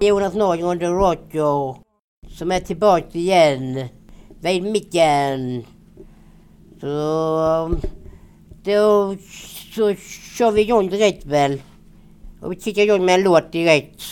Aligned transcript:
Jonas 0.00 0.34
Norgren 0.34 0.78
The 0.78 0.86
Roger 0.86 1.76
som 2.28 2.52
är 2.52 2.60
tillbaka 2.60 3.18
igen 3.18 3.88
vid 4.40 4.62
micken. 4.62 5.64
Så 6.80 7.76
då 8.64 9.16
så 9.74 9.94
kör 10.38 10.50
vi 10.50 10.60
igång 10.62 10.88
direkt 10.88 11.26
väl. 11.26 11.62
Och 12.40 12.52
vi 12.52 12.60
kickar 12.60 12.82
igång 12.82 13.04
med 13.04 13.14
en 13.14 13.22
låt 13.22 13.52
direkt. 13.52 14.02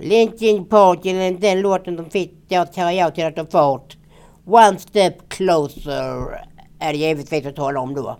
Linkin 0.00 0.64
Park, 0.64 1.06
eller 1.06 1.30
den 1.30 1.60
låten 1.60 1.96
de 1.96 2.10
fick 2.10 2.48
deras 2.48 2.74
karriär 2.74 3.10
till 3.10 3.24
att 3.24 3.36
ta 3.36 3.46
fart. 3.46 3.96
One 4.44 4.78
Step 4.78 5.28
Closer 5.28 6.44
är 6.78 6.92
det 6.92 6.98
givetvis 6.98 7.46
att 7.46 7.56
tala 7.56 7.80
om 7.80 7.94
då. 7.94 8.16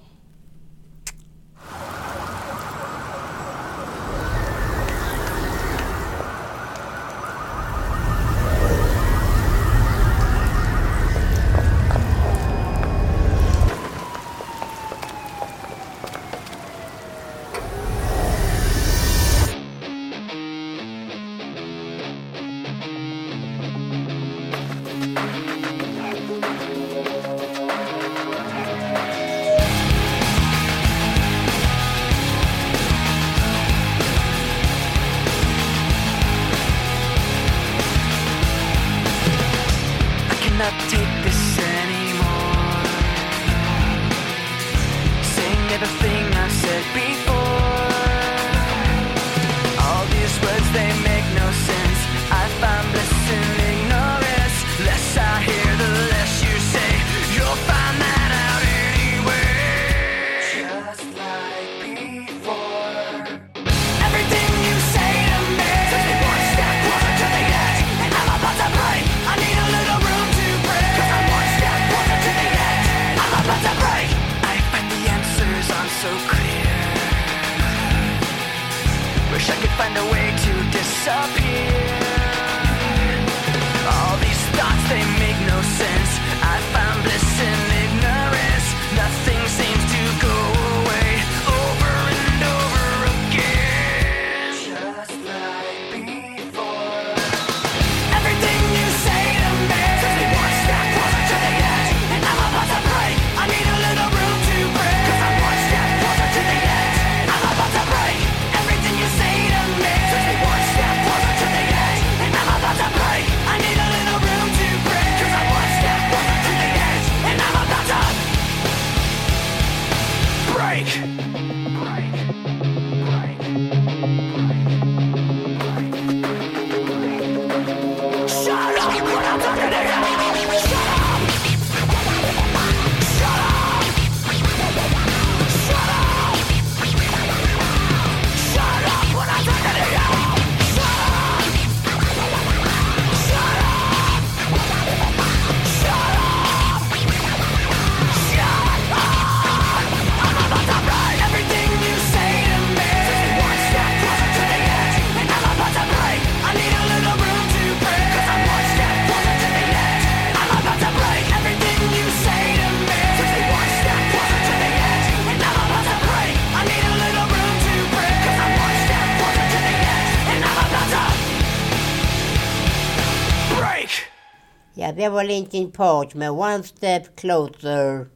Det 174.98 175.08
var 175.08 175.24
Linkin 175.24 175.70
Park 175.72 176.14
med 176.14 176.30
One 176.30 176.62
Step 176.62 177.16
Closer. 177.16 178.06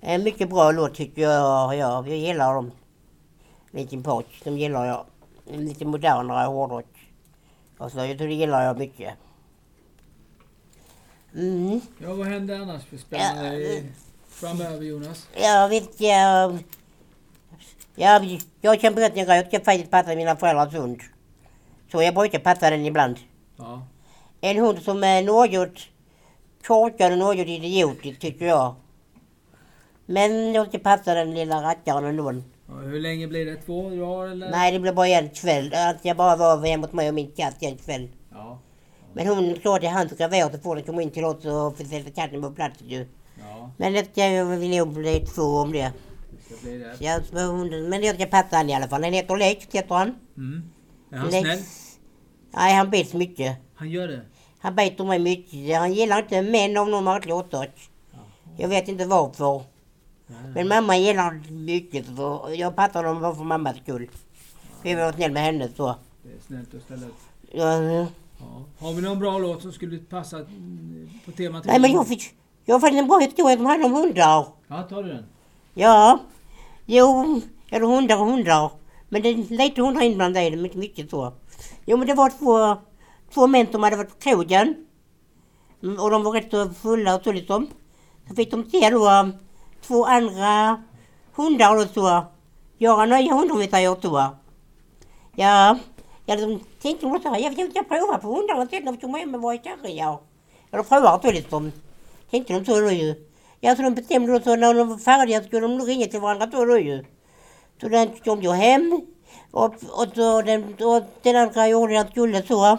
En 0.00 0.22
mycket 0.22 0.48
bra 0.50 0.70
låt 0.72 0.94
tycker 0.94 1.22
jag. 1.22 1.74
Ja, 1.76 2.06
jag 2.06 2.16
gillar 2.16 2.54
dem. 2.54 2.70
Linkin 3.70 4.02
Park, 4.02 4.26
de 4.44 4.58
gillar 4.58 4.86
jag. 4.86 5.04
Lite 5.46 5.84
modernare 5.84 6.46
hårdrock. 6.46 7.10
Och 7.78 7.90
så, 7.92 7.98
jag 7.98 8.18
tror 8.18 8.28
det 8.28 8.34
gillar 8.34 8.64
jag 8.64 8.78
mycket. 8.78 9.14
Mm. 11.34 11.80
Ja, 11.98 12.14
vad 12.14 12.26
händer 12.26 12.60
annars 12.60 12.84
för 12.84 12.96
spännande 12.96 13.56
i- 13.56 13.92
framöver 14.28 14.82
Jonas? 14.84 15.28
Jag 15.36 15.68
vet 15.68 16.00
jag... 16.00 16.58
Jag, 17.94 18.40
jag 18.60 18.80
kan 18.80 18.94
berätta 18.94 19.18
en 19.20 19.26
grej. 19.26 19.36
Jag 19.36 19.46
ska 19.46 19.60
faktiskt 19.60 19.90
passa 19.90 20.14
mina 20.14 20.36
föräldrars 20.36 20.74
hund. 20.74 21.00
Så 21.92 22.02
jag 22.02 22.14
brukar 22.14 22.38
passa 22.38 22.70
den 22.70 22.86
ibland. 22.86 23.16
Ja. 23.56 23.82
En 24.40 24.56
hund 24.58 24.82
som 24.82 25.04
är 25.04 25.22
något 25.22 25.78
korkad 26.66 27.12
och 27.12 27.18
något 27.18 27.36
idiotisk 27.48 28.20
tycker 28.20 28.46
jag. 28.46 28.74
Men 30.06 30.52
jag 30.54 30.68
ska 30.68 30.78
passa 30.78 31.14
den 31.14 31.34
lilla 31.34 31.62
rackaren 31.62 32.04
ändå. 32.04 32.32
ja. 32.68 32.74
Hur 32.74 33.00
länge 33.00 33.26
blir 33.28 33.46
det? 33.46 33.56
Två 33.56 33.90
dagar 33.90 34.28
eller? 34.32 34.50
Nej, 34.50 34.72
det 34.72 34.78
blir 34.80 34.92
bara 34.92 35.06
en 35.08 35.28
kväll. 35.30 35.74
Att 35.74 36.04
jag 36.04 36.16
bara 36.16 36.36
var 36.36 36.66
hemma 36.66 36.86
hos 36.86 36.92
mig 36.92 37.08
och 37.08 37.14
min 37.14 37.30
katt 37.36 37.56
en 37.62 37.76
kväll. 37.76 38.08
Ja. 38.32 38.58
Men 39.12 39.26
hon 39.26 39.56
sa 39.62 39.78
till 39.78 39.88
han 39.88 40.08
ska 40.08 40.28
vara 40.28 40.52
så 40.52 40.58
får 40.58 40.76
den 40.76 40.84
komma 40.84 41.02
in 41.02 41.10
till 41.10 41.24
oss 41.24 41.44
och 41.44 41.76
sätta 41.78 42.10
katten 42.10 42.42
på 42.42 42.50
plats 42.50 42.80
ju. 42.86 43.06
Ja, 43.40 43.70
Men 43.76 43.92
det 43.92 44.04
ska 44.12 44.26
jag 44.28 44.44
väl 44.44 44.68
nog 44.70 44.88
bli 44.94 45.20
två 45.34 45.42
om 45.42 45.72
det. 45.72 45.92
det 46.30 46.54
ska 46.56 46.62
bli 46.66 46.78
det. 46.78 46.96
Jag, 46.98 47.20
hunden, 47.40 47.88
men 47.88 48.02
jag 48.02 48.14
ska 48.14 48.26
passa 48.26 48.56
han 48.56 48.70
i 48.70 48.74
alla 48.74 48.88
fall. 48.88 49.04
Han 49.04 49.12
heter 49.12 49.36
Lex, 49.36 49.66
heter 49.72 49.94
han. 49.94 50.14
Mm. 50.36 50.70
Är 51.12 51.16
han 51.16 51.30
Lex. 51.30 51.42
snäll? 51.44 51.58
Nej, 52.54 52.74
han 52.74 52.90
bits 52.90 53.14
mycket. 53.14 53.56
Han 53.78 53.90
gör 53.90 54.08
det? 54.08 54.20
Han 54.58 54.74
biter 54.74 55.04
mig 55.04 55.18
mycket. 55.18 55.78
Han 55.78 55.92
gillar 55.92 56.18
inte 56.22 56.42
män 56.42 56.76
av 56.76 57.02
märklig 57.02 57.34
orsak. 57.34 57.90
Jag 58.56 58.68
vet 58.68 58.88
inte 58.88 59.04
varför. 59.04 59.62
Nej. 60.26 60.38
Men 60.54 60.68
mamma 60.68 60.96
gillar 60.96 61.40
mycket 61.50 62.06
så 62.16 62.48
jag 62.56 62.76
passar 62.76 63.04
dem 63.04 63.20
bara 63.20 63.34
för 63.34 63.44
mammas 63.44 63.76
skull. 63.76 64.08
Vi 64.82 64.94
var 64.94 65.12
snäll 65.12 65.32
med 65.32 65.42
henne 65.42 65.68
så. 65.76 65.94
Det 66.22 66.28
är 66.28 66.40
snällt 66.46 66.74
att 66.74 66.82
ställa 66.82 67.06
upp. 67.06 67.20
Ja, 67.52 68.06
Ja. 68.40 68.46
Har 68.86 68.92
vi 68.92 69.02
någon 69.02 69.18
bra 69.18 69.38
låt 69.38 69.62
som 69.62 69.72
skulle 69.72 69.98
passa 69.98 70.36
mm, 70.38 71.10
på 71.24 71.32
temat? 71.32 71.64
nej 71.64 71.80
men 71.80 71.92
jag 71.92 72.08
fick, 72.08 72.34
jag 72.64 72.80
fick 72.80 72.92
en 72.92 73.06
bra 73.06 73.18
historia 73.18 73.56
som 73.56 73.66
handlar 73.66 73.88
om 73.88 73.94
hundar. 73.94 74.46
Ja, 74.68 74.82
tar 74.82 75.02
du 75.02 75.08
den? 75.08 75.24
Ja, 75.74 76.18
jo, 76.86 77.40
eller 77.70 77.86
hundar 77.86 78.20
och 78.20 78.26
hundar. 78.26 78.70
Men 79.08 79.22
det 79.22 79.28
är 79.28 79.34
lite 79.56 79.82
hundra 79.82 80.04
inblandade 80.04 80.46
i 80.46 80.50
det, 80.50 80.56
men 80.56 80.64
inte 80.64 80.78
mycket 80.78 81.10
så. 81.10 81.32
Jo 81.86 81.96
men 81.96 82.06
det 82.06 82.14
var 82.14 82.30
två, 82.30 82.82
två 83.34 83.46
män 83.46 83.66
som 83.72 83.82
hade 83.82 83.96
varit 83.96 84.10
på 84.10 84.18
krogen. 84.18 84.86
Mm, 85.82 86.00
och 86.00 86.10
de 86.10 86.22
var 86.22 86.32
rätt 86.32 86.50
så 86.50 86.70
fulla 86.70 87.14
och 87.16 87.24
så 87.24 87.32
liksom. 87.32 87.68
Så 88.28 88.34
fick 88.34 88.50
de 88.50 88.70
se 88.70 88.90
då 88.90 89.10
um, 89.10 89.32
två 89.82 90.04
andra 90.04 90.82
hundar 91.34 91.76
och 91.76 91.90
så. 91.94 92.24
Göra 92.78 93.04
nya 93.06 93.34
hundar 93.34 93.54
om 93.54 93.60
vi 93.60 93.68
säger 93.68 93.96
så. 94.02 94.36
Ja, 95.34 95.78
jag 96.26 96.38
de 96.38 96.60
tänkte 96.82 97.06
nog 97.06 97.22
så 97.22 97.28
här, 97.28 97.38
jag 97.38 97.50
vill 97.50 97.70
jag 97.74 97.88
prova 97.88 98.18
på 98.18 98.28
hundarna 98.28 98.62
och 98.62 98.70
sen 98.70 98.84
när 98.84 98.92
vi 98.92 98.98
kommer 98.98 99.18
hem 99.18 99.30
med 99.30 99.40
våra 99.40 99.58
kanske 99.58 99.88
ja. 99.88 100.20
Eller 100.70 100.82
prova 100.82 101.20
så 101.22 101.32
liksom. 101.32 101.72
Tänkte 102.30 102.52
de 102.52 102.64
så 102.64 102.80
då 102.80 102.90
ju. 102.90 103.14
Ja, 103.60 103.76
så 103.76 103.82
de 103.82 103.94
bestämde 103.94 104.32
då 104.32 104.40
så 104.40 104.56
när 104.56 104.74
de 104.74 104.88
var 104.88 104.98
färdiga 104.98 105.42
skulle 105.42 105.60
de 105.60 105.76
nog 105.76 105.88
ringa 105.88 106.06
till 106.06 106.20
varandra 106.20 106.46
då, 106.46 106.64
då 106.64 106.78
ju. 106.78 107.04
Så 107.80 107.88
den 107.88 108.08
kom 108.24 108.42
jag 108.42 108.52
hem 108.52 109.00
och, 109.50 109.74
och, 109.74 110.06
så 110.14 110.42
den, 110.42 110.74
och 110.80 111.02
den 111.22 111.36
andra 111.36 111.68
gjorde 111.68 111.92
det 111.92 111.98
han 111.98 112.08
skulle 112.10 112.42
så. 112.42 112.78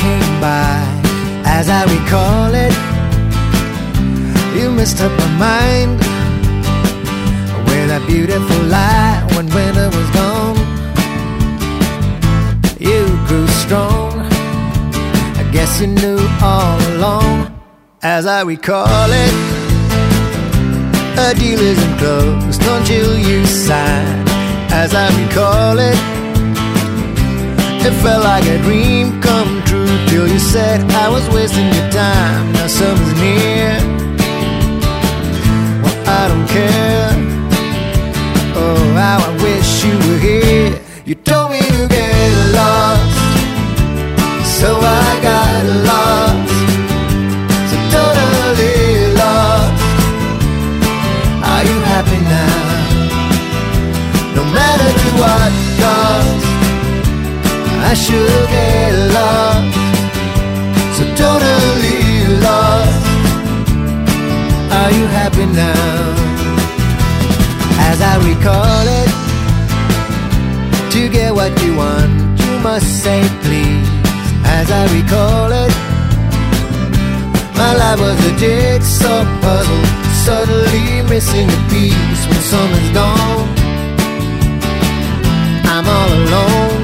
came 0.00 0.40
by. 0.40 0.72
As 1.44 1.68
I 1.68 1.82
recall 1.96 2.50
it, 2.66 2.74
you 4.56 4.70
messed 4.70 5.00
up 5.02 5.12
my 5.22 5.30
mind 5.48 5.98
with 7.68 7.86
that 7.92 8.02
beautiful 8.06 8.62
light 8.76 9.20
when 9.34 9.46
winter 9.56 9.88
was 9.98 10.08
gone. 10.20 10.58
You 12.88 13.02
grew 13.28 13.46
strong. 13.64 14.12
I 15.40 15.44
guess 15.52 15.80
you 15.80 15.88
knew 15.88 16.20
all 16.40 16.78
along. 16.94 17.34
As 18.02 18.24
I 18.24 18.40
recall 18.42 19.10
it, 19.24 19.34
a 21.26 21.34
deal 21.38 21.60
isn't 21.72 21.96
closed 21.98 22.62
until 22.76 23.18
you 23.18 23.44
sign. 23.44 24.24
As 24.82 24.94
I 24.94 25.06
recall 25.22 25.76
it, 25.78 25.98
it 27.86 27.94
felt 28.02 28.24
like 28.24 28.44
a 28.44 28.58
dream 28.62 29.20
come 29.20 29.49
true 29.70 29.86
till 30.08 30.26
you 30.26 30.40
said 30.40 30.78
I 31.04 31.08
was 31.08 31.24
wasting 31.30 31.68
your 31.76 31.88
time. 31.90 32.52
Now 32.54 32.66
summer's 32.66 33.14
near. 33.22 33.70
Well, 35.82 35.98
I 36.20 36.22
don't 36.30 36.48
care. 36.58 37.10
Oh, 38.60 38.82
how 39.02 39.18
I 39.28 39.32
wish 39.46 39.70
you 39.86 39.94
were 40.06 40.20
here. 40.30 40.72
You 41.08 41.14
told 41.14 41.52
me 41.52 41.60
to 41.76 41.82
get 41.96 42.30
lost, 42.58 43.18
so 44.58 44.68
I 45.02 45.08
got 45.28 45.62
lost. 45.90 46.58
So 47.70 47.76
totally 47.96 48.80
lost. 49.22 49.82
Are 51.52 51.64
you 51.70 51.78
happy 51.92 52.20
now? 52.36 52.58
No 54.38 54.42
matter 54.58 54.90
to 55.02 55.08
what 55.20 55.52
cost, 55.80 56.44
I 57.90 57.94
should 57.94 58.44
get 58.54 58.92
lost. 59.14 59.49
Recall 68.40 68.86
it, 68.88 69.10
to 70.92 71.10
get 71.10 71.34
what 71.34 71.52
you 71.62 71.76
want, 71.76 72.40
you 72.40 72.58
must 72.60 72.88
say 73.02 73.20
please. 73.42 73.86
As 74.46 74.70
I 74.70 74.84
recall 74.96 75.52
it, 75.52 75.72
my 77.54 77.74
life 77.76 78.00
was 78.00 78.18
a 78.24 78.34
jigsaw 78.38 79.24
puzzle, 79.42 79.84
suddenly 80.24 81.02
missing 81.06 81.50
a 81.50 81.60
piece 81.68 82.22
when 82.28 82.40
summer's 82.40 82.90
gone. 82.96 83.48
I'm 85.72 85.86
all 85.86 86.10
alone. 86.22 86.80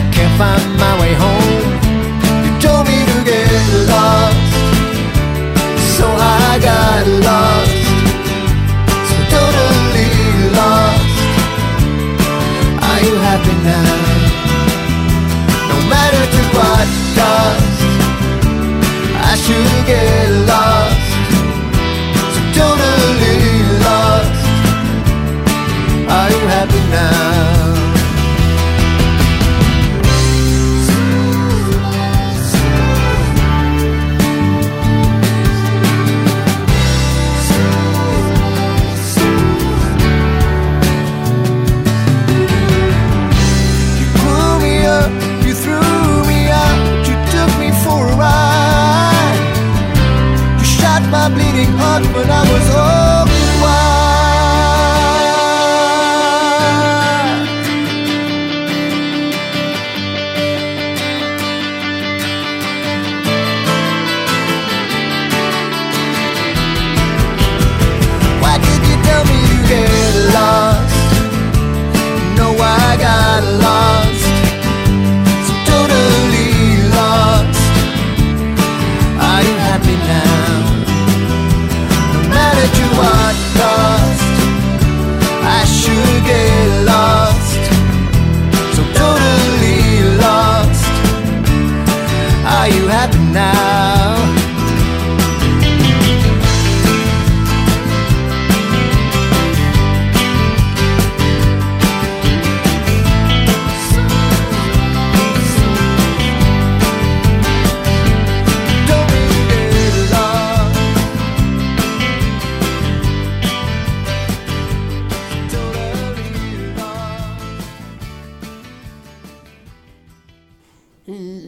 I 0.00 0.10
can't 0.14 0.34
find 0.40 0.79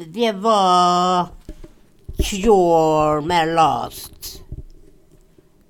Det 0.07 0.33
var 0.33 1.29
Cure 2.19 3.21
med 3.21 3.55
Lost. 3.55 4.43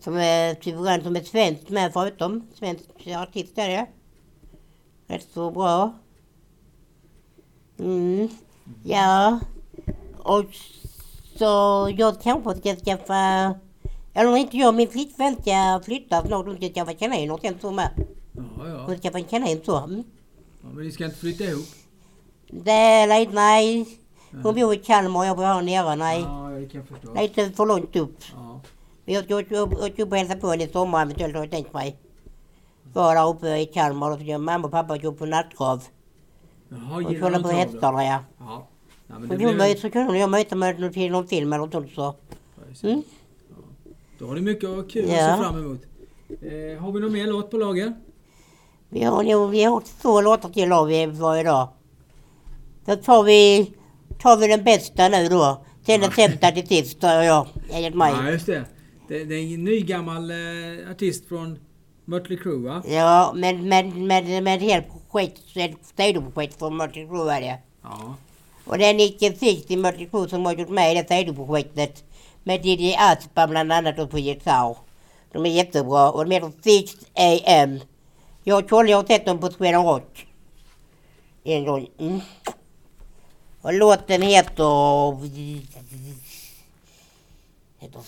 Som 0.00 0.16
är 0.16 0.54
typ 0.54 1.04
som 1.04 1.16
ett 1.16 1.26
svenskt 1.26 1.70
med 1.70 1.92
förutom. 1.92 2.46
Svensk 2.54 2.84
artist 3.06 3.58
är 3.58 3.68
det. 3.68 3.87
Rätt 5.06 5.28
så 5.34 5.50
bra. 5.50 5.92
Mm. 7.78 8.28
Ja. 8.84 9.40
Och 10.18 10.44
så 11.38 11.90
jag 11.96 12.20
kanske 12.20 12.54
ska 12.54 12.76
skaffa... 12.76 13.54
Eller 14.14 14.30
om 14.30 14.37
inte 14.37 14.56
jag, 14.56 14.75
min 14.75 14.88
flickvän 14.88 15.37
ska 15.42 15.80
flytta 15.84 16.26
snart. 16.26 16.46
Hon 16.46 16.56
ska 16.56 16.68
skaffa 16.68 16.94
kanin 16.94 17.30
och 17.30 17.40
sen 17.40 17.58
så 17.61 17.70
med. 17.70 17.90
Ja, 18.32 18.68
ja. 18.68 18.84
Hon 18.87 18.99
ska 18.99 19.11
få 19.11 19.18
känna 19.30 19.46
hem 19.46 19.58
så. 19.64 19.72
Ja. 19.72 19.87
Men 20.75 20.84
ni 20.84 20.92
ska 20.92 21.04
inte 21.04 21.16
flytta 21.16 21.44
ihop? 21.44 21.81
Det 22.54 22.71
är 22.71 23.21
lite, 23.21 23.32
nej. 23.32 23.87
Hon 24.42 24.54
bor 24.54 24.75
i 24.75 24.76
Kalmar 24.76 25.21
och 25.21 25.26
jag 25.26 25.37
bor 25.37 25.44
här 25.44 25.62
nere, 25.62 25.97
nej. 25.97 26.21
Ja, 26.21 26.49
det 26.61 26.66
kan 26.66 26.80
jag 26.80 26.88
förstå. 26.88 27.21
Lite 27.21 27.50
för 27.50 27.66
långt 27.66 27.97
upp. 27.97 28.18
Ja. 28.35 28.61
Men 29.04 29.14
jag 29.14 29.25
ska 29.25 29.37
åka 29.37 29.59
upp 29.59 29.73
och 30.12 30.16
hälsa 30.16 30.37
på 30.37 30.47
henne 30.47 30.64
i 30.64 30.68
sommar 30.68 31.02
eventuellt 31.02 31.35
har 31.35 31.42
jag 31.42 31.50
tänkt 31.50 31.75
mig. 31.75 31.97
Vara 32.92 33.14
där 33.14 33.28
uppe 33.30 33.56
i 33.56 33.66
Kalmar 33.66 34.11
och 34.11 34.18
så 34.18 34.25
ska 34.25 34.38
mamma 34.38 34.64
och 34.66 34.71
pappa 34.71 34.99
gå 34.99 35.12
på 35.12 35.26
nattgrav. 35.26 35.82
Jaha, 36.68 37.06
Och 37.06 37.21
kolla 37.21 37.42
på 37.42 37.49
hästarna 37.49 38.04
ja. 38.04 38.18
Ja. 38.38 38.66
ja 39.06 39.18
men 39.18 39.59
det 39.59 39.80
så 39.80 39.90
kunde 39.90 40.18
jag 40.18 40.30
möta 40.30 40.56
med 40.56 40.92
till 40.92 41.12
någon 41.12 41.28
film 41.28 41.52
eller 41.52 41.64
något 41.66 41.73
sånt 41.73 41.90
så. 41.94 42.14
Mm. 42.87 43.02
Ja. 43.49 43.54
Då 44.18 44.26
har 44.26 44.35
ni 44.35 44.40
mycket 44.40 44.90
kul 44.92 45.09
Ja. 45.09 45.30
att 45.30 45.38
se 45.38 45.44
fram 45.44 45.59
emot. 45.59 45.80
Eh, 46.28 46.82
har 46.82 46.92
vi 46.92 47.00
någon 47.00 47.12
mer 47.12 47.26
låt 47.26 47.50
på 47.50 47.56
lager? 47.56 47.92
Vi 48.88 49.04
har 49.04 49.49
vi 49.49 49.64
har 49.64 49.82
två 50.02 50.21
låtar 50.21 50.49
till 50.49 50.73
av 50.73 50.87
varje 51.18 51.42
dag. 51.42 51.68
Då 52.84 52.96
tar 52.96 53.22
vi, 53.22 53.72
tar 54.18 54.36
vi 54.36 54.46
den 54.46 54.64
bästa 54.64 55.08
nu 55.08 55.28
då. 55.28 55.64
Sen 55.86 56.00
den 56.00 56.12
sämsta 56.12 56.50
till 56.50 56.66
sist, 56.66 57.00
tar 57.00 57.22
jag. 57.22 57.46
Enligt 57.70 57.94
mig. 57.94 58.12
Ja, 58.12 58.30
just 58.30 58.46
det. 58.46 58.64
Det, 59.08 59.24
det 59.24 59.34
är 59.34 59.54
en 59.54 59.64
ny 59.64 59.80
gammal 59.80 60.30
eh, 60.30 60.90
artist 60.90 61.28
från 61.28 61.58
Mötley 62.04 62.38
Crüe 62.38 62.62
va? 62.62 62.82
Ja, 62.86 63.32
men 63.36 63.68
med, 63.68 63.96
med, 63.96 64.42
med 64.42 64.60
helt 64.60 64.86
projekt, 65.10 65.40
ett 65.54 65.76
sidoprojekt 65.96 66.58
från 66.58 66.76
Mötley 66.76 67.06
Crüe 67.06 67.36
är 67.36 67.40
det. 67.40 67.58
Ja. 67.82 68.14
Och 68.64 68.78
det 68.78 68.86
är 68.86 68.94
Nicke 68.94 69.32
Six 69.32 69.70
i 69.70 69.76
Mötley 69.76 70.08
Crüe 70.08 70.28
som 70.28 70.46
har 70.46 70.52
gjort 70.52 70.68
med 70.68 70.92
i 70.92 71.02
det 71.02 71.08
sidoprojektet. 71.08 72.04
Med 72.42 72.62
Diddy 72.62 72.94
Aspa 72.98 73.46
bland 73.46 73.72
annat 73.72 73.98
och 73.98 74.10
på 74.10 74.18
gitarr. 74.18 74.76
De 75.32 75.46
är 75.46 75.50
jättebra 75.50 76.10
och 76.10 76.24
de 76.24 76.34
heter 76.34 76.52
Six 76.62 76.92
AM. 77.14 77.80
Jag 78.44 78.58
och 78.58 78.68
Trolle 78.68 78.92
har 78.92 79.04
sett 79.04 79.26
dem 79.26 79.38
på 79.38 79.50
Sweden 79.50 79.84
Rock. 79.84 80.26
En 81.44 81.64
gång. 81.64 81.86
Mm. 81.98 82.20
Och 83.62 83.73
låten 83.73 84.23
heter... 84.23 85.28
Heter 87.78 88.02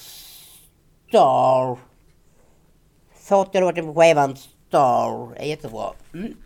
Star. 1.08 1.78
Första 3.14 3.60
låten 3.60 3.86
på 3.86 4.00
skivan 4.00 4.36
Star 4.36 5.36
är 5.36 5.46
jättebra. 5.46 5.92
Mm. 6.14 6.36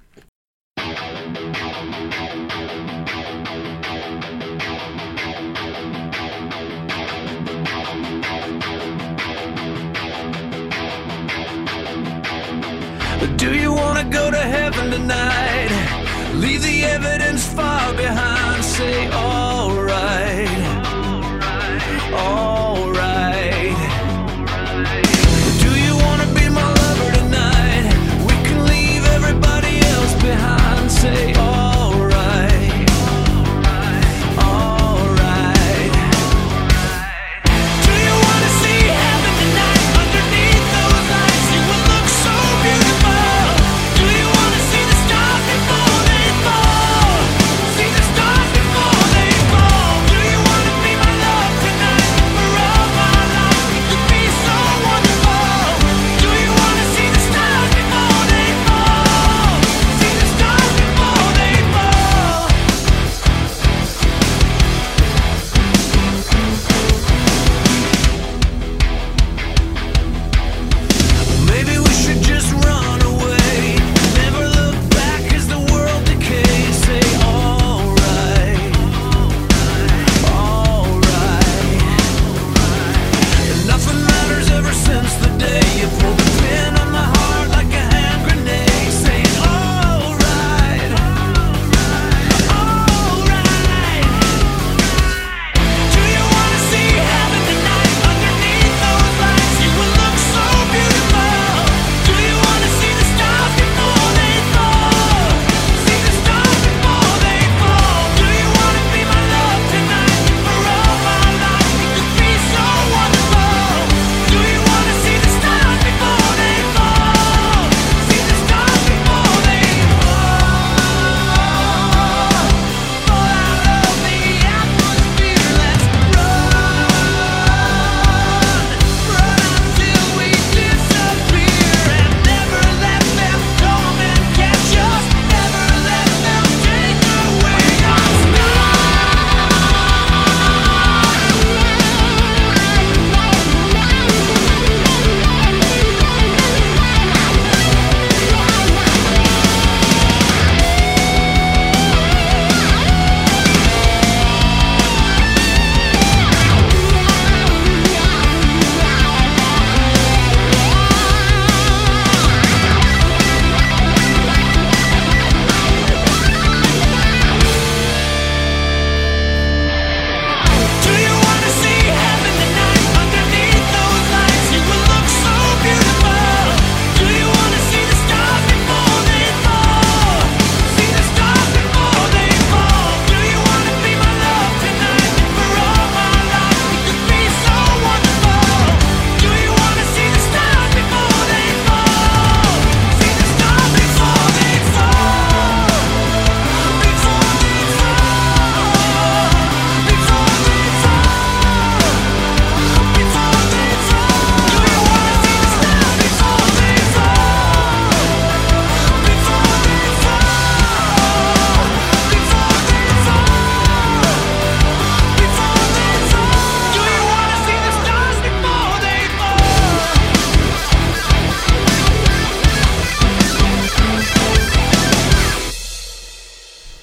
Do 13.36 13.54
you 13.54 13.72
wanna 13.72 14.04
go 14.04 14.30
to 14.30 14.36
heaven 14.36 14.90
tonight? 14.90 15.70
Leave 16.34 16.62
the 16.62 16.84
evidence 16.84 17.46
far 17.54 17.94
behind. 17.94 18.37
say, 18.78 19.08
oh. 19.10 19.27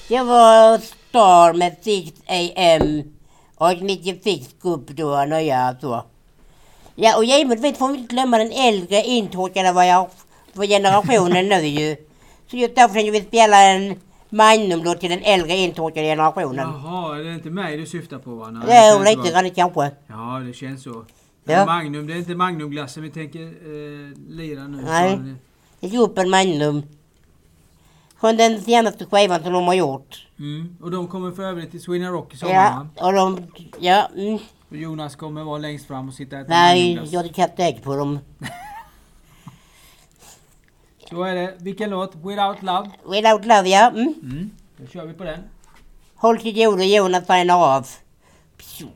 Det 0.08 0.22
var 0.22 0.78
Star 0.78 1.52
med 1.54 1.76
6 1.82 2.12
AM 2.26 3.02
och 3.56 3.82
96 3.82 4.54
Cup 4.62 4.88
då, 4.88 5.24
nya 5.24 5.76
så. 5.80 6.04
Ja, 6.94 7.16
och 7.16 7.24
givetvis 7.24 7.78
får 7.78 7.88
vi 7.88 7.98
inte 7.98 8.14
glömma 8.14 8.38
den 8.38 8.52
äldre 8.52 9.02
intråkade 9.02 9.72
var 9.72 9.84
för 10.54 10.66
generationen 10.66 11.48
nu 11.48 11.66
ju. 11.66 11.96
Så 12.50 12.56
just 12.56 12.74
därför 12.76 12.94
tänkte 12.94 13.10
vi 13.10 13.20
spela 13.22 13.60
en 13.62 13.94
Magnum-låt 14.28 15.00
till 15.00 15.10
den 15.10 15.22
äldre 15.22 15.52
intråkade 15.56 16.06
generationen. 16.06 16.68
Jaha, 16.84 17.18
är 17.18 17.24
det 17.24 17.34
inte 17.34 17.50
mig 17.50 17.76
du 17.76 17.86
syftar 17.86 18.18
på 18.18 18.30
va? 18.34 18.50
Nej, 18.50 18.62
är 18.78 18.92
känns 19.04 19.16
lite 19.16 19.30
grann 19.30 19.50
kanske. 19.50 19.90
Ja, 20.06 20.42
det 20.46 20.52
känns 20.52 20.82
så. 20.82 21.04
Ja. 21.44 21.66
Magnum, 21.66 22.06
det 22.06 22.12
är 22.12 22.16
inte 22.16 22.34
Magnumglassen 22.34 23.02
vi 23.02 23.10
tänker 23.10 23.42
eh, 23.42 24.18
lira 24.28 24.66
nu. 24.66 24.82
Nej. 24.82 25.18
det- 25.80 25.86
Ett 25.86 25.94
Opel 25.94 26.28
Magnum. 26.28 26.82
Från 28.20 28.36
den 28.36 28.60
senaste 28.60 29.04
skivan 29.06 29.42
som 29.42 29.52
de 29.52 29.64
har 29.64 29.74
gjort. 29.74 30.26
Mm. 30.38 30.76
Och 30.80 30.90
de 30.90 31.08
kommer 31.08 31.30
för 31.30 31.42
övrigt 31.42 31.70
till 31.70 31.82
Sweden 31.82 32.12
Rock 32.12 32.34
i 32.34 32.36
sommar 32.36 32.54
Ja, 32.54 32.86
va? 32.94 33.06
och 33.06 33.12
de... 33.12 33.46
Ja, 33.80 34.08
mm. 34.16 34.38
Och 34.70 34.76
Jonas 34.76 35.16
kommer 35.16 35.44
vara 35.44 35.58
längst 35.58 35.86
fram 35.86 36.08
och 36.08 36.14
sitta 36.14 36.36
och 36.36 36.42
äta 36.42 36.48
Nej, 36.50 37.00
jag 37.10 37.16
hade 37.18 37.28
kattägg 37.28 37.82
på 37.82 37.96
dem. 37.96 38.18
Så 41.10 41.22
är 41.22 41.34
det. 41.34 41.54
Vilken 41.58 41.90
låt? 41.90 42.14
Without 42.14 42.62
Love? 42.62 42.90
Without 43.10 43.46
love, 43.46 43.68
ja. 43.68 43.90
Mm. 43.90 44.14
Mm. 44.22 44.50
Då 44.76 44.86
kör 44.86 45.06
vi 45.06 45.12
på 45.12 45.24
den. 45.24 45.40
Håll 46.14 46.38
till 46.38 46.54
godo, 46.54 46.82
Jonas 46.82 47.26
signar 47.26 47.76
av. 47.76 47.86
Pju. 48.56 48.86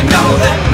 You 0.00 0.06
know, 0.08 0.12
know 0.12 0.36
that 0.38 0.69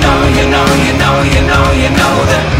know, 0.00 0.18
you 0.36 0.44
know, 0.50 0.66
you 0.84 0.92
know, 0.98 1.14
you 1.22 1.42
know, 1.46 1.64
you 1.72 1.90
know 1.90 2.14
that 2.30 2.55